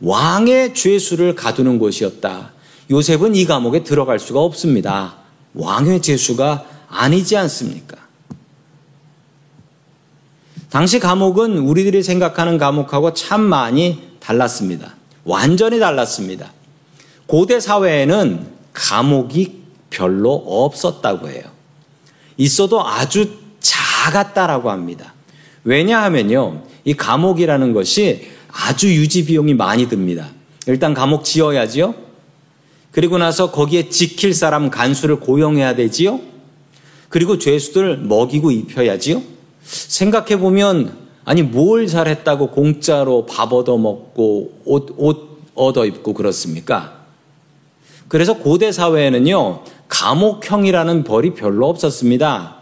왕의 0.00 0.74
죄수를 0.74 1.34
가두는 1.34 1.78
곳이었다. 1.78 2.52
요셉은 2.90 3.34
이 3.34 3.44
감옥에 3.46 3.82
들어갈 3.82 4.18
수가 4.18 4.40
없습니다. 4.40 5.16
왕의 5.54 6.02
죄수가 6.02 6.64
아니지 6.88 7.36
않습니까? 7.36 7.96
당시 10.70 11.00
감옥은 11.00 11.58
우리들이 11.58 12.02
생각하는 12.02 12.58
감옥하고 12.58 13.14
참 13.14 13.40
많이 13.40 14.02
달랐습니다. 14.20 14.94
완전히 15.24 15.78
달랐습니다. 15.78 16.52
고대 17.26 17.60
사회에는 17.60 18.46
감옥이 18.74 19.62
별로 19.90 20.34
없었다고 20.34 21.30
해요. 21.30 21.57
있어도 22.38 22.86
아주 22.86 23.30
작았다라고 23.60 24.70
합니다. 24.70 25.12
왜냐하면요, 25.64 26.62
이 26.84 26.94
감옥이라는 26.94 27.74
것이 27.74 28.28
아주 28.50 28.88
유지 28.88 29.26
비용이 29.26 29.52
많이 29.52 29.88
듭니다. 29.88 30.30
일단 30.66 30.94
감옥 30.94 31.24
지어야지요. 31.24 31.94
그리고 32.90 33.18
나서 33.18 33.50
거기에 33.50 33.90
지킬 33.90 34.32
사람 34.32 34.70
간수를 34.70 35.20
고용해야 35.20 35.74
되지요. 35.74 36.20
그리고 37.08 37.38
죄수들 37.38 37.98
먹이고 37.98 38.50
입혀야지요. 38.50 39.22
생각해 39.62 40.38
보면 40.38 40.96
아니 41.24 41.42
뭘 41.42 41.86
잘했다고 41.86 42.50
공짜로 42.50 43.26
밥 43.26 43.52
얻어 43.52 43.76
먹고 43.76 44.62
옷, 44.64 44.94
옷 44.96 45.42
얻어 45.54 45.84
입고 45.84 46.14
그렇습니까? 46.14 47.04
그래서 48.08 48.38
고대 48.38 48.72
사회에는요 48.72 49.62
감옥형이라는 49.88 51.04
벌이 51.04 51.34
별로 51.34 51.68
없었습니다. 51.68 52.56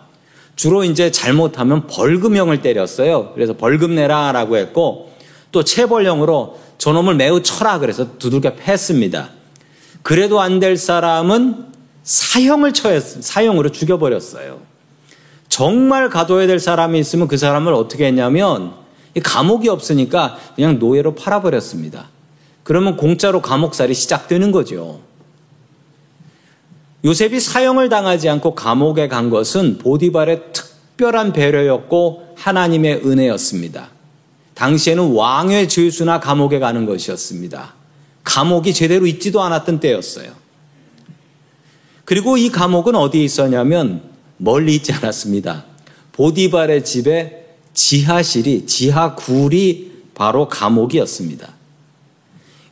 주로 0.55 0.85
이제 0.85 1.11
잘못하면 1.11 1.87
벌금형을 1.87 2.63
때렸어요. 2.63 3.33
그래서 3.35 3.57
벌금 3.57 3.95
내라라고 3.95 4.57
했고 4.57 5.13
또 5.53 5.63
체벌형으로 5.65 6.59
저놈을 6.79 7.15
매우 7.15 7.43
쳐라 7.43 7.79
그래서 7.79 8.19
두들겨 8.19 8.55
팼습니다. 8.55 9.31
그래도 10.03 10.41
안 10.41 10.61
될 10.61 10.77
사람은 10.77 11.67
사형을 12.05 12.73
처했, 12.73 13.03
사형으로 13.03 13.71
죽여버렸어요. 13.71 14.61
정말 15.49 16.09
가둬야 16.09 16.47
될 16.47 16.61
사람이 16.61 16.99
있으면 17.01 17.29
그 17.29 17.37
사람을 17.37 17.73
어떻게 17.75 18.07
했냐면 18.07 18.75
감옥이 19.23 19.69
없으니까 19.69 20.37
그냥 20.55 20.79
노예로 20.79 21.15
팔아버렸습니다. 21.15 22.09
그러면 22.63 22.97
공짜로 22.97 23.43
감옥살이 23.43 23.95
시작되는 23.95 24.53
거죠. 24.53 25.01
요셉이 27.07 27.39
사형을 27.39 27.89
당하지 27.89 28.29
않고 28.29 28.57
감옥에 28.57 29.07
간 29.07 29.31
것은 29.31 29.79
보디발의 29.79 30.43
특별한 30.53 31.33
배려였고 31.33 32.35
하나님의 32.37 33.03
은혜였습니다. 33.07 33.91
당시에는 34.55 35.13
왕의 35.13 35.69
죄수나 35.69 36.19
감옥에 36.19 36.59
가는 36.59 36.85
것이었습니다. 36.85 37.75
감옥이 38.25 38.75
제대로 38.75 39.07
있지도 39.07 39.41
않았던 39.41 39.79
때였어요. 39.79 40.33
그리고 42.05 42.37
이 42.37 42.49
감옥은 42.51 42.97
어디에 42.97 43.23
있었냐면 43.23 44.03
멀리 44.37 44.75
있지 44.75 44.93
않았습니다. 44.93 45.65
보디발의 46.11 46.85
집에 46.85 47.47
지하실이, 47.73 48.67
지하굴이 48.67 49.93
바로 50.15 50.49
감옥이었습니다. 50.49 51.55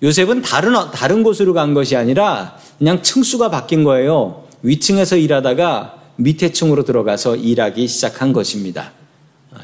요셉은 0.02 0.42
다른, 0.42 0.72
다른 0.90 1.22
곳으로 1.22 1.54
간 1.54 1.72
것이 1.72 1.94
아니라 1.94 2.58
그냥 2.78 3.02
층수가 3.02 3.50
바뀐 3.50 3.84
거예요. 3.84 4.44
위층에서 4.62 5.16
일하다가 5.16 6.02
밑에 6.16 6.52
층으로 6.52 6.84
들어가서 6.84 7.37
일하기 7.37 7.87
시작한 7.87 8.32
것입니다. 8.32 8.92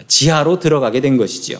지하로 0.06 0.58
들어가게 0.58 1.00
된 1.00 1.16
것이지요. 1.16 1.58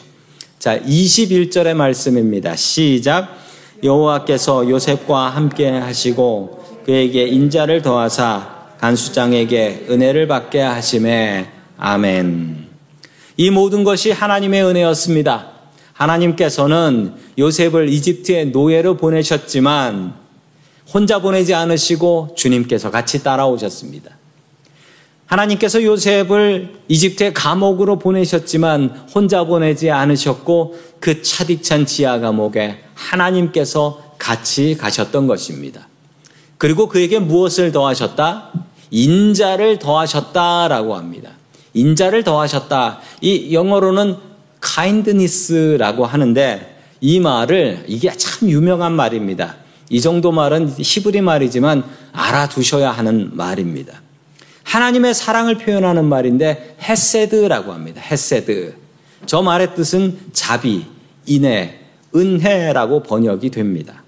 자, 0.58 0.78
21절의 0.78 1.74
말씀입니다. 1.74 2.54
시작. 2.56 3.38
여호와께서 3.82 4.68
요셉과 4.68 5.30
함께 5.30 5.70
하시고 5.70 6.82
그에게 6.84 7.26
인자를 7.26 7.82
더하사 7.82 8.60
간수장에게 8.78 9.86
은혜를 9.88 10.26
받게 10.26 10.60
하심에 10.60 11.48
아멘. 11.78 12.68
이 13.36 13.50
모든 13.50 13.84
것이 13.84 14.10
하나님의 14.10 14.64
은혜였습니다. 14.64 15.48
하나님께서는 15.94 17.14
요셉을 17.38 17.88
이집트의 17.88 18.46
노예로 18.48 18.96
보내셨지만 18.96 20.19
혼자 20.92 21.20
보내지 21.20 21.55
않으시고 21.55 22.35
주님께서 22.37 22.90
같이 22.90 23.22
따라오셨습니다. 23.22 24.11
하나님께서 25.26 25.85
요셉을 25.85 26.81
이집트의 26.88 27.33
감옥으로 27.35 28.00
보내셨지만 28.00 29.07
혼자 29.14 29.44
보내지 29.44 29.90
않으셨고 29.90 30.76
그 30.98 31.22
차디찬 31.22 31.87
지하 31.87 32.18
감옥에 32.18 32.81
하나님께서 32.94 34.14
같이 34.18 34.76
가셨던 34.76 35.29
것입니다. 35.29 35.87
그리고 36.59 36.88
그에게 36.88 37.20
무엇을 37.20 37.70
더하셨다? 37.70 38.50
인자를 38.90 39.79
더하셨다라고 39.79 40.96
합니다. 40.96 41.31
인자를 41.74 42.24
더하셨다. 42.24 42.98
이 43.20 43.55
영어로는 43.55 44.16
kindness라고 44.61 46.07
하는데 46.07 46.76
이 47.00 47.20
말을 47.20 47.85
이게 47.87 48.11
참 48.11 48.50
유명한 48.50 48.92
말입니다. 48.92 49.57
이 49.90 50.00
정도 50.00 50.33
말은 50.33 50.72
히브리 50.79 51.20
말이지만 51.20 51.85
알아두셔야 52.12 52.90
하는 52.90 53.37
말입니다. 53.37 54.00
하나님의 54.62 55.14
사랑을 55.14 55.59
표현하는 55.59 56.05
말인데 56.05 56.76
헤세드라고 56.81 57.72
합니다. 57.72 58.00
헤세드. 58.00 58.74
저 59.26 59.42
말의 59.42 59.74
뜻은 59.74 60.16
자비, 60.33 60.87
인애, 61.26 61.81
은혜라고 62.14 63.03
번역이 63.03 63.50
됩니다. 63.50 64.03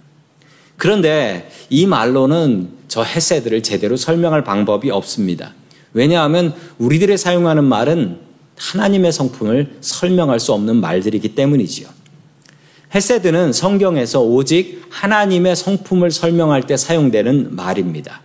그런데 0.77 1.51
이 1.69 1.87
말로는 1.87 2.71
저 2.87 3.03
헤세드를 3.03 3.63
제대로 3.63 3.97
설명할 3.97 4.45
방법이 4.45 4.91
없습니다. 4.91 5.53
왜냐하면 5.93 6.55
우리들의 6.79 7.19
사용하는 7.19 7.65
말은 7.65 8.19
하나님의 8.57 9.13
성품을 9.13 9.79
설명할 9.81 10.39
수 10.39 10.53
없는 10.53 10.77
말들이기 10.77 11.35
때문이지요. 11.35 11.89
헤세드는 12.95 13.53
성경에서 13.53 14.21
오직 14.21 14.85
하나님의 14.91 15.57
성품을 15.57 16.11
설명할 16.11 16.67
때 16.67 16.77
사용되는 16.77 17.55
말입니다. 17.55 18.21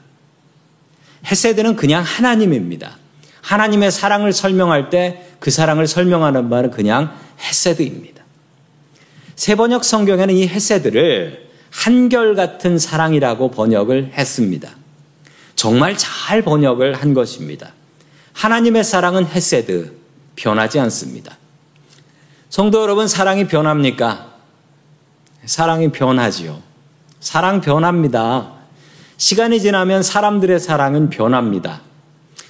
헤세드는 1.25 1.75
그냥 1.75 2.03
하나님입니다. 2.03 2.97
하나님의 3.41 3.91
사랑을 3.91 4.33
설명할 4.33 4.89
때 4.89 5.27
그 5.39 5.51
사랑을 5.51 5.87
설명하는 5.87 6.49
말은 6.49 6.71
그냥 6.71 7.15
헤세드입니다. 7.39 8.23
세번역 9.35 9.83
성경에는 9.83 10.33
이 10.33 10.47
헤세드를 10.47 11.47
한결같은 11.71 12.79
사랑이라고 12.79 13.51
번역을 13.51 14.13
했습니다. 14.13 14.71
정말 15.55 15.95
잘 15.97 16.41
번역을 16.41 16.95
한 16.95 17.13
것입니다. 17.13 17.73
하나님의 18.33 18.83
사랑은 18.83 19.27
헤세드, 19.27 19.95
변하지 20.35 20.79
않습니다. 20.79 21.37
성도 22.49 22.81
여러분, 22.81 23.07
사랑이 23.07 23.47
변합니까? 23.47 24.36
사랑이 25.47 25.91
변하지요. 25.93 26.61
사랑 27.21 27.61
변합니다. 27.61 28.51
시간이 29.15 29.61
지나면 29.61 30.03
사람들의 30.03 30.59
사랑은 30.59 31.09
변합니다. 31.09 31.81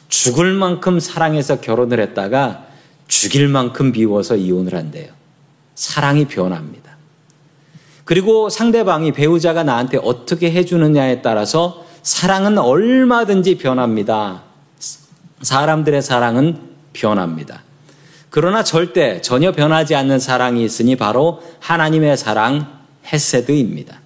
죽을 0.10 0.54
만큼 0.54 1.00
사랑해서 1.00 1.62
결혼을 1.62 2.00
했다가 2.00 2.66
죽일 3.08 3.48
만큼 3.50 3.92
미워서 3.92 4.36
이혼을 4.36 4.74
한대요. 4.74 5.12
사랑이 5.76 6.26
변합니다. 6.26 6.98
그리고 8.04 8.50
상대방이 8.50 9.12
배우자가 9.12 9.64
나한테 9.64 10.00
어떻게 10.02 10.52
해주느냐에 10.52 11.22
따라서 11.22 11.86
사랑은 12.02 12.58
얼마든지 12.58 13.60
변합니다. 13.60 14.42
사람들의 15.44 16.02
사랑은 16.02 16.62
변합니다. 16.94 17.62
그러나 18.32 18.64
절대 18.64 19.22
전혀 19.22 19.52
변하지 19.52 19.94
않는 19.94 20.20
사랑이 20.20 20.64
있으니 20.64 20.96
바로 20.96 21.44
하나님의 21.60 22.18
사랑, 22.18 22.77
헤세드입니다. 23.12 24.02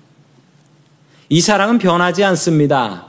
이 1.30 1.42
사랑은 1.42 1.78
변하지 1.78 2.24
않습니다. 2.24 3.06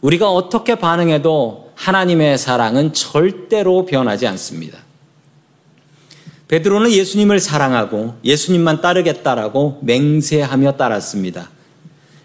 우리가 0.00 0.30
어떻게 0.30 0.76
반응해도 0.76 1.72
하나님의 1.74 2.38
사랑은 2.38 2.92
절대로 2.92 3.84
변하지 3.86 4.26
않습니다. 4.28 4.78
베드로는 6.48 6.90
예수님을 6.90 7.38
사랑하고 7.38 8.16
예수님만 8.24 8.80
따르겠다라고 8.80 9.80
맹세하며 9.82 10.76
따랐습니다. 10.76 11.50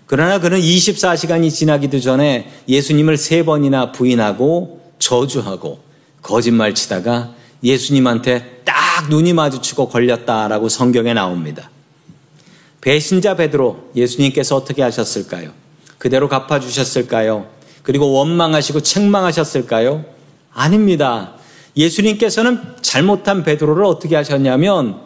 그러나 0.08 0.40
그는 0.40 0.60
24시간이 0.60 1.52
지나기도 1.52 2.00
전에 2.00 2.52
예수님을 2.68 3.18
세 3.18 3.44
번이나 3.44 3.92
부인하고 3.92 4.82
저주하고 5.00 5.80
거짓말 6.22 6.74
치다가 6.76 7.34
예수님한테 7.64 8.62
딱 8.64 9.10
눈이 9.10 9.34
마주치고 9.34 9.90
걸렸다라고 9.90 10.70
성경에 10.70 11.14
나옵니다. 11.14 11.70
배신자 12.86 13.36
베드로 13.36 13.90
예수님께서 13.96 14.56
어떻게 14.56 14.84
하셨을까요? 14.84 15.52
그대로 15.98 16.30
갚아 16.30 16.60
주셨을까요? 16.60 17.48
그리고 17.82 18.12
원망하시고 18.12 18.82
책망하셨을까요? 18.82 20.06
아닙니다. 20.54 21.34
예수님께서는 21.76 22.62
잘못한 22.82 23.44
베드로를 23.44 23.84
어떻게 23.86 24.16
하셨냐면 24.16 25.02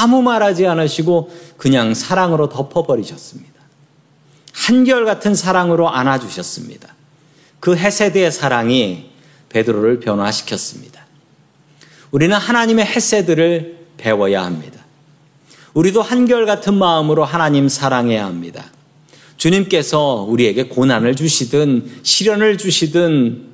아무 0.00 0.20
말하지 0.20 0.66
않으시고 0.66 1.30
그냥 1.58 1.94
사랑으로 1.94 2.48
덮어버리셨습니다. 2.48 3.52
한결같은 4.52 5.36
사랑으로 5.36 5.90
안아주셨습니다. 5.90 6.92
그 7.60 7.76
헤세드의 7.76 8.32
사랑이 8.32 9.12
베드로를 9.50 10.00
변화시켰습니다. 10.00 11.06
우리는 12.10 12.36
하나님의 12.36 12.84
헤세드를 12.84 13.86
배워야 13.96 14.44
합니다. 14.44 14.81
우리도 15.74 16.02
한결같은 16.02 16.74
마음으로 16.74 17.24
하나님 17.24 17.68
사랑해야 17.68 18.24
합니다. 18.26 18.64
주님께서 19.36 20.26
우리에게 20.28 20.64
고난을 20.64 21.16
주시든 21.16 22.00
시련을 22.02 22.58
주시든 22.58 23.52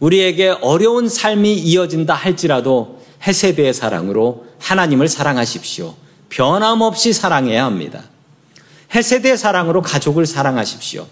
우리에게 0.00 0.50
어려운 0.60 1.08
삶이 1.08 1.54
이어진다 1.54 2.14
할지라도 2.14 3.02
헤세드의 3.26 3.72
사랑으로 3.72 4.46
하나님을 4.60 5.08
사랑하십시오. 5.08 5.94
변함없이 6.28 7.12
사랑해야 7.12 7.64
합니다. 7.64 8.04
헤세드의 8.94 9.38
사랑으로 9.38 9.82
가족을 9.82 10.26
사랑하십시오. 10.26 11.06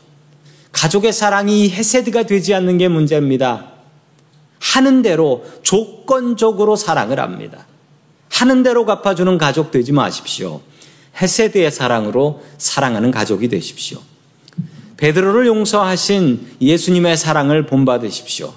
가족의 0.72 1.12
사랑이 1.12 1.70
헤세드가 1.70 2.24
되지 2.24 2.54
않는 2.54 2.78
게 2.78 2.88
문제입니다. 2.88 3.72
하는 4.60 5.02
대로 5.02 5.44
조건적으로 5.62 6.76
사랑을 6.76 7.18
합니다. 7.18 7.66
하는 8.42 8.64
대로 8.64 8.85
갚아주는 8.85 9.38
가족 9.38 9.70
되지 9.70 9.92
마십시오. 9.92 10.62
헤세드의 11.20 11.70
사랑으로 11.70 12.42
사랑하는 12.59 13.12
가족이 13.12 13.46
되십시오. 13.46 14.00
베드로를 14.96 15.46
용서하신 15.46 16.57
예수님의 16.61 17.16
사랑을 17.16 17.66
본받으십시오. 17.66 18.52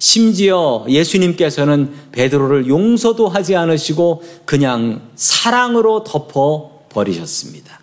심지어 0.00 0.84
예수님께서는 0.88 1.92
베드로를 2.10 2.66
용서도 2.66 3.28
하지 3.28 3.54
않으시고 3.54 4.24
그냥 4.46 5.02
사랑으로 5.14 6.02
덮어 6.02 6.80
버리셨습니다. 6.88 7.78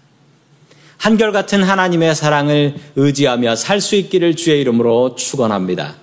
한결같은 0.98 1.64
하나님의 1.64 2.14
사랑을 2.14 2.76
의지하며 2.98 3.56
살 3.56 3.80
수 3.80 3.96
있기를 3.96 4.36
주의 4.36 4.60
이름으로 4.60 5.16
축원합니다. 5.16 5.96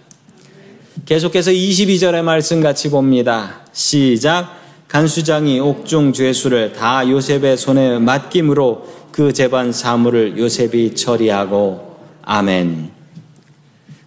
계속해서 1.05 1.51
22절의 1.51 2.23
말씀 2.23 2.63
같이 2.63 2.89
봅니다. 2.89 3.61
시작. 3.75 4.64
간수장이 4.95 5.59
옥중 5.59 6.13
죄수를 6.13 6.73
다 6.73 7.09
요셉의 7.09 7.57
손에 7.57 7.99
맡김으로 7.99 8.87
그 9.11 9.33
재반 9.33 9.73
사물을 9.73 10.39
요셉이 10.39 10.95
처리하고 10.95 11.97
아멘. 12.23 12.93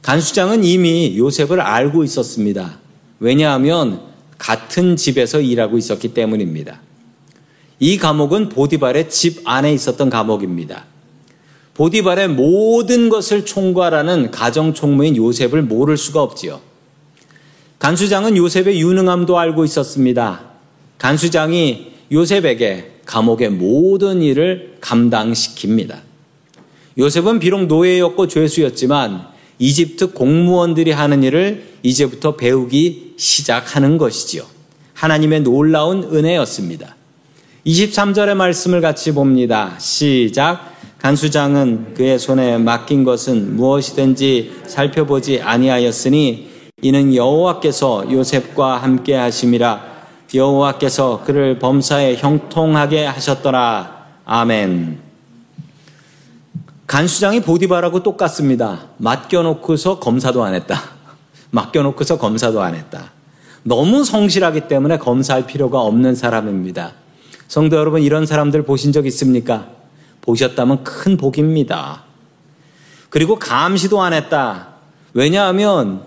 간수장은 0.01 0.63
이미 0.63 1.17
요셉을 1.17 1.59
알고 1.59 2.05
있었습니다. 2.05 2.77
왜냐하면 3.19 3.99
같은 4.37 4.95
집에서 4.95 5.41
일하고 5.41 5.77
있었기 5.77 6.13
때문입니다. 6.13 6.79
이 7.79 7.97
감옥은 7.97 8.47
보디발의 8.47 9.09
집 9.09 9.41
안에 9.43 9.73
있었던 9.73 10.09
감옥입니다. 10.09 10.85
보디발의 11.73 12.29
모든 12.29 13.09
것을 13.09 13.45
총괄하는 13.45 14.31
가정 14.31 14.73
총무인 14.73 15.17
요셉을 15.17 15.63
모를 15.63 15.97
수가 15.97 16.23
없지요. 16.23 16.61
간수장은 17.79 18.37
요셉의 18.37 18.79
유능함도 18.79 19.37
알고 19.37 19.65
있었습니다. 19.65 20.46
간수장이 20.97 21.91
요셉에게 22.11 22.91
감옥의 23.05 23.49
모든 23.49 24.21
일을 24.21 24.77
감당시킵니다. 24.81 25.99
요셉은 26.97 27.39
비록 27.39 27.65
노예였고 27.65 28.27
죄수였지만 28.27 29.27
이집트 29.59 30.13
공무원들이 30.13 30.91
하는 30.91 31.23
일을 31.23 31.63
이제부터 31.83 32.35
배우기 32.35 33.13
시작하는 33.17 33.97
것이지요. 33.97 34.43
하나님의 34.93 35.41
놀라운 35.41 36.03
은혜였습니다. 36.03 36.95
23절의 37.65 38.35
말씀을 38.35 38.81
같이 38.81 39.13
봅니다. 39.13 39.75
시작. 39.79 40.75
간수장은 40.99 41.93
그의 41.93 42.17
손에 42.17 42.57
맡긴 42.57 43.03
것은 43.03 43.55
무엇이든지 43.55 44.61
살펴보지 44.65 45.41
아니하였으니 45.41 46.49
이는 46.81 47.13
여호와께서 47.13 48.11
요셉과 48.11 48.77
함께 48.77 49.13
하심이라 49.13 49.96
여호와께서 50.33 51.23
그를 51.25 51.57
범사에 51.59 52.15
형통하게 52.15 53.05
하셨더라. 53.05 54.05
아멘. 54.25 54.99
간수장이 56.85 57.41
보디바라고 57.41 58.03
똑같습니다. 58.03 58.87
맡겨놓고서 58.97 59.99
검사도 59.99 60.43
안 60.43 60.53
했다. 60.53 60.81
맡겨놓고서 61.51 62.17
검사도 62.17 62.61
안 62.61 62.75
했다. 62.75 63.11
너무 63.63 64.03
성실하기 64.03 64.67
때문에 64.67 64.97
검사할 64.97 65.45
필요가 65.45 65.81
없는 65.81 66.15
사람입니다. 66.15 66.93
성도 67.47 67.77
여러분, 67.77 68.01
이런 68.01 68.25
사람들 68.25 68.63
보신 68.63 68.91
적 68.91 69.05
있습니까? 69.07 69.67
보셨다면 70.21 70.83
큰 70.83 71.17
복입니다. 71.17 72.03
그리고 73.09 73.39
감시도 73.39 74.01
안 74.01 74.13
했다. 74.13 74.69
왜냐하면 75.13 76.01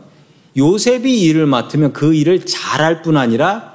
요셉이 0.57 1.23
일을 1.23 1.47
맡으면 1.47 1.93
그 1.93 2.15
일을 2.15 2.45
잘할 2.45 3.03
뿐 3.03 3.17
아니라 3.17 3.70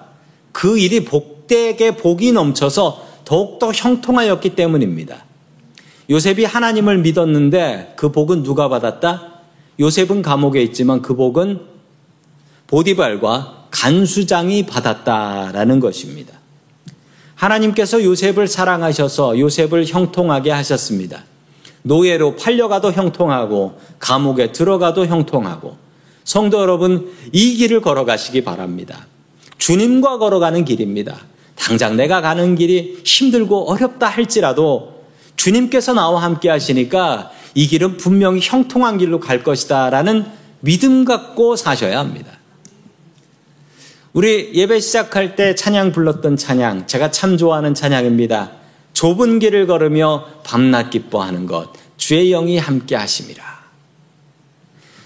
그 0.56 0.78
일이 0.78 1.04
복되게 1.04 1.98
복이 1.98 2.32
넘쳐서 2.32 3.06
더욱더 3.26 3.74
형통하였기 3.74 4.56
때문입니다. 4.56 5.26
요셉이 6.10 6.46
하나님을 6.46 7.00
믿었는데 7.00 7.96
그 7.98 8.10
복은 8.14 8.44
누가 8.44 8.70
받았다? 8.70 9.34
요셉은 9.82 10.22
감옥에 10.22 10.62
있지만 10.62 11.02
그 11.02 11.14
복은 11.14 11.60
보디발과 12.68 13.66
간수장이 13.70 14.66
받았다라는 14.66 15.82
것입니다. 15.82 16.40
하나님께서 17.36 18.02
요셉을 18.02 18.48
사랑하셔서 18.48 19.38
요셉을 19.38 19.86
형통하게 19.86 20.52
하셨습니다. 20.52 21.26
노예로 21.84 22.38
팔려가도 22.38 22.94
형통하고 22.94 23.78
감옥에 24.00 24.54
들어가도 24.54 25.06
형통하고 25.06 25.76
성도 26.24 26.62
여러분 26.62 27.12
이 27.34 27.56
길을 27.56 27.82
걸어가시기 27.82 28.46
바랍니다. 28.46 29.06
주님과 29.58 30.18
걸어가는 30.18 30.66
길입니다. 30.66 31.18
당장 31.56 31.96
내가 31.96 32.22
가는 32.22 32.56
길이 32.56 33.00
힘들고 33.04 33.72
어렵다 33.72 34.08
할지라도 34.08 35.04
주님께서 35.36 35.94
나와 35.94 36.22
함께 36.24 36.50
하시니까 36.50 37.32
이 37.54 37.68
길은 37.68 37.98
분명히 37.98 38.40
형통한 38.42 38.98
길로 38.98 39.20
갈 39.20 39.44
것이다 39.44 39.90
라는 39.90 40.26
믿음 40.60 41.06
갖고 41.06 41.56
사셔야 41.56 42.00
합니다. 42.00 42.32
우리 44.14 44.52
예배 44.54 44.80
시작할 44.80 45.36
때 45.36 45.56
찬양 45.56 45.92
불렀던 45.92 46.38
찬양, 46.38 46.88
제가 46.88 47.12
참 47.12 47.38
좋아하는 47.38 47.74
찬양입니다. 47.74 48.52
좁은 48.94 49.40
길을 49.40 49.68
걸으며 49.68 50.26
밤낮 50.46 50.90
기뻐하는 50.90 51.46
것, 51.46 51.74
주의 51.98 52.30
영이 52.30 52.58
함께 52.58 52.96
하심이라. 52.96 53.44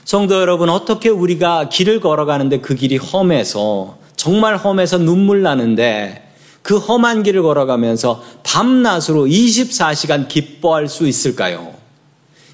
성도 0.05 0.39
여러분, 0.39 0.69
어떻게 0.69 1.09
우리가 1.09 1.69
길을 1.69 2.01
걸어가는데 2.01 2.61
그 2.61 2.75
길이 2.75 2.97
험해서, 2.97 3.97
정말 4.19 4.57
험해서 4.57 4.97
눈물 4.97 5.43
나는데, 5.43 6.29
그 6.61 6.75
험한 6.77 7.23
길을 7.23 7.41
걸어가면서 7.41 8.21
밤낮으로 8.43 9.27
24시간 9.27 10.27
기뻐할 10.27 10.89
수 10.89 11.07
있을까요? 11.07 11.73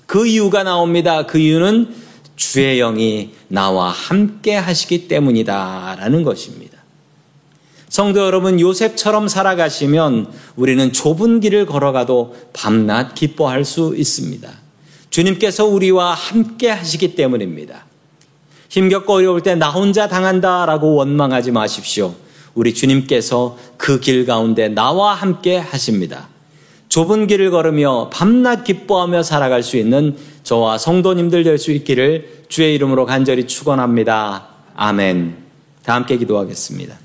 그 0.05 0.27
이유가 0.27 0.61
나옵니다. 0.61 1.25
그 1.25 1.39
이유는 1.39 1.89
주의 2.35 2.77
영이 2.77 3.31
나와 3.47 3.89
함께 3.89 4.53
하시기 4.53 5.07
때문이다. 5.07 5.95
라는 5.97 6.21
것입니다. 6.21 6.77
성도 7.89 8.19
여러분, 8.19 8.59
요셉처럼 8.59 9.27
살아가시면 9.27 10.31
우리는 10.55 10.93
좁은 10.93 11.39
길을 11.39 11.65
걸어가도 11.65 12.35
밤낮 12.53 13.15
기뻐할 13.15 13.65
수 13.65 13.95
있습니다. 13.97 14.51
주님께서 15.09 15.65
우리와 15.65 16.13
함께 16.13 16.69
하시기 16.69 17.15
때문입니다. 17.15 17.85
힘겹고 18.75 19.13
어려울 19.13 19.39
때 19.41 19.55
나 19.55 19.69
혼자 19.69 20.09
당한다라고 20.09 20.95
원망하지 20.95 21.51
마십시오. 21.51 22.13
우리 22.55 22.73
주님께서 22.73 23.57
그 23.77 24.01
길 24.01 24.25
가운데 24.25 24.67
나와 24.67 25.13
함께 25.13 25.57
하십니다. 25.57 26.27
좁은 26.89 27.27
길을 27.27 27.51
걸으며 27.51 28.09
밤낮 28.11 28.65
기뻐하며 28.65 29.23
살아갈 29.23 29.63
수 29.63 29.77
있는 29.77 30.17
저와 30.43 30.77
성도님들 30.77 31.45
될 31.45 31.57
수 31.57 31.71
있기를 31.71 32.43
주의 32.49 32.75
이름으로 32.75 33.05
간절히 33.05 33.47
축원합니다. 33.47 34.47
아멘. 34.75 35.37
다 35.85 35.95
함께 35.95 36.17
기도하겠습니다. 36.17 36.97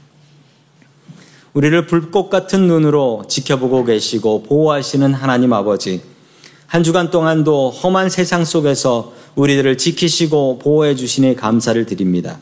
우리를 1.53 1.87
불꽃 1.87 2.31
같은 2.31 2.67
눈으로 2.67 3.23
지켜보고 3.29 3.85
계시고 3.85 4.43
보호하시는 4.43 5.15
하나님 5.15 5.53
아버지, 5.53 6.03
한 6.71 6.85
주간 6.85 7.11
동안도 7.11 7.71
험한 7.71 8.11
세상 8.11 8.45
속에서 8.45 9.13
우리들을 9.35 9.77
지키시고 9.77 10.61
보호해 10.61 10.95
주시니 10.95 11.35
감사를 11.35 11.85
드립니다. 11.85 12.39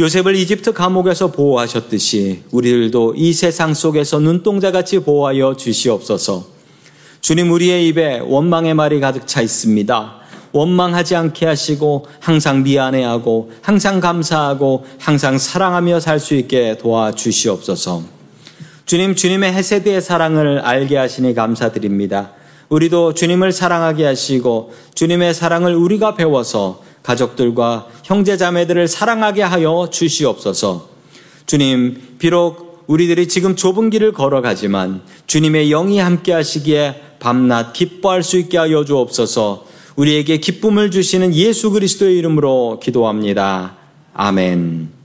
요셉을 0.00 0.34
이집트 0.34 0.72
감옥에서 0.72 1.30
보호하셨듯이 1.30 2.42
우리들도 2.50 3.14
이 3.16 3.32
세상 3.32 3.74
속에서 3.74 4.18
눈동자같이 4.18 4.98
보호하여 4.98 5.54
주시옵소서. 5.54 6.48
주님 7.20 7.52
우리의 7.52 7.86
입에 7.86 8.18
원망의 8.24 8.74
말이 8.74 8.98
가득 8.98 9.28
차 9.28 9.40
있습니다. 9.40 10.14
원망하지 10.50 11.14
않게 11.14 11.46
하시고 11.46 12.06
항상 12.18 12.64
미안해하고 12.64 13.52
항상 13.62 14.00
감사하고 14.00 14.84
항상 14.98 15.38
사랑하며 15.38 16.00
살 16.00 16.18
수 16.18 16.34
있게 16.34 16.76
도와주시옵소서. 16.78 18.02
주님 18.84 19.14
주님의 19.14 19.52
헤세드의 19.52 20.02
사랑을 20.02 20.58
알게 20.58 20.96
하시니 20.96 21.34
감사드립니다. 21.34 22.35
우리도 22.68 23.14
주님을 23.14 23.52
사랑하게 23.52 24.04
하시고 24.04 24.72
주님의 24.94 25.34
사랑을 25.34 25.74
우리가 25.74 26.14
배워서 26.14 26.82
가족들과 27.02 27.88
형제 28.02 28.36
자매들을 28.36 28.88
사랑하게 28.88 29.42
하여 29.42 29.88
주시옵소서. 29.90 30.88
주님, 31.46 32.16
비록 32.18 32.84
우리들이 32.88 33.28
지금 33.28 33.54
좁은 33.56 33.90
길을 33.90 34.12
걸어가지만 34.12 35.02
주님의 35.26 35.68
영이 35.70 35.98
함께 35.98 36.32
하시기에 36.32 37.02
밤낮 37.20 37.72
기뻐할 37.72 38.22
수 38.22 38.36
있게 38.38 38.58
하여 38.58 38.84
주옵소서. 38.84 39.66
우리에게 39.96 40.38
기쁨을 40.38 40.90
주시는 40.90 41.34
예수 41.34 41.70
그리스도의 41.70 42.18
이름으로 42.18 42.80
기도합니다. 42.82 43.76
아멘. 44.12 44.95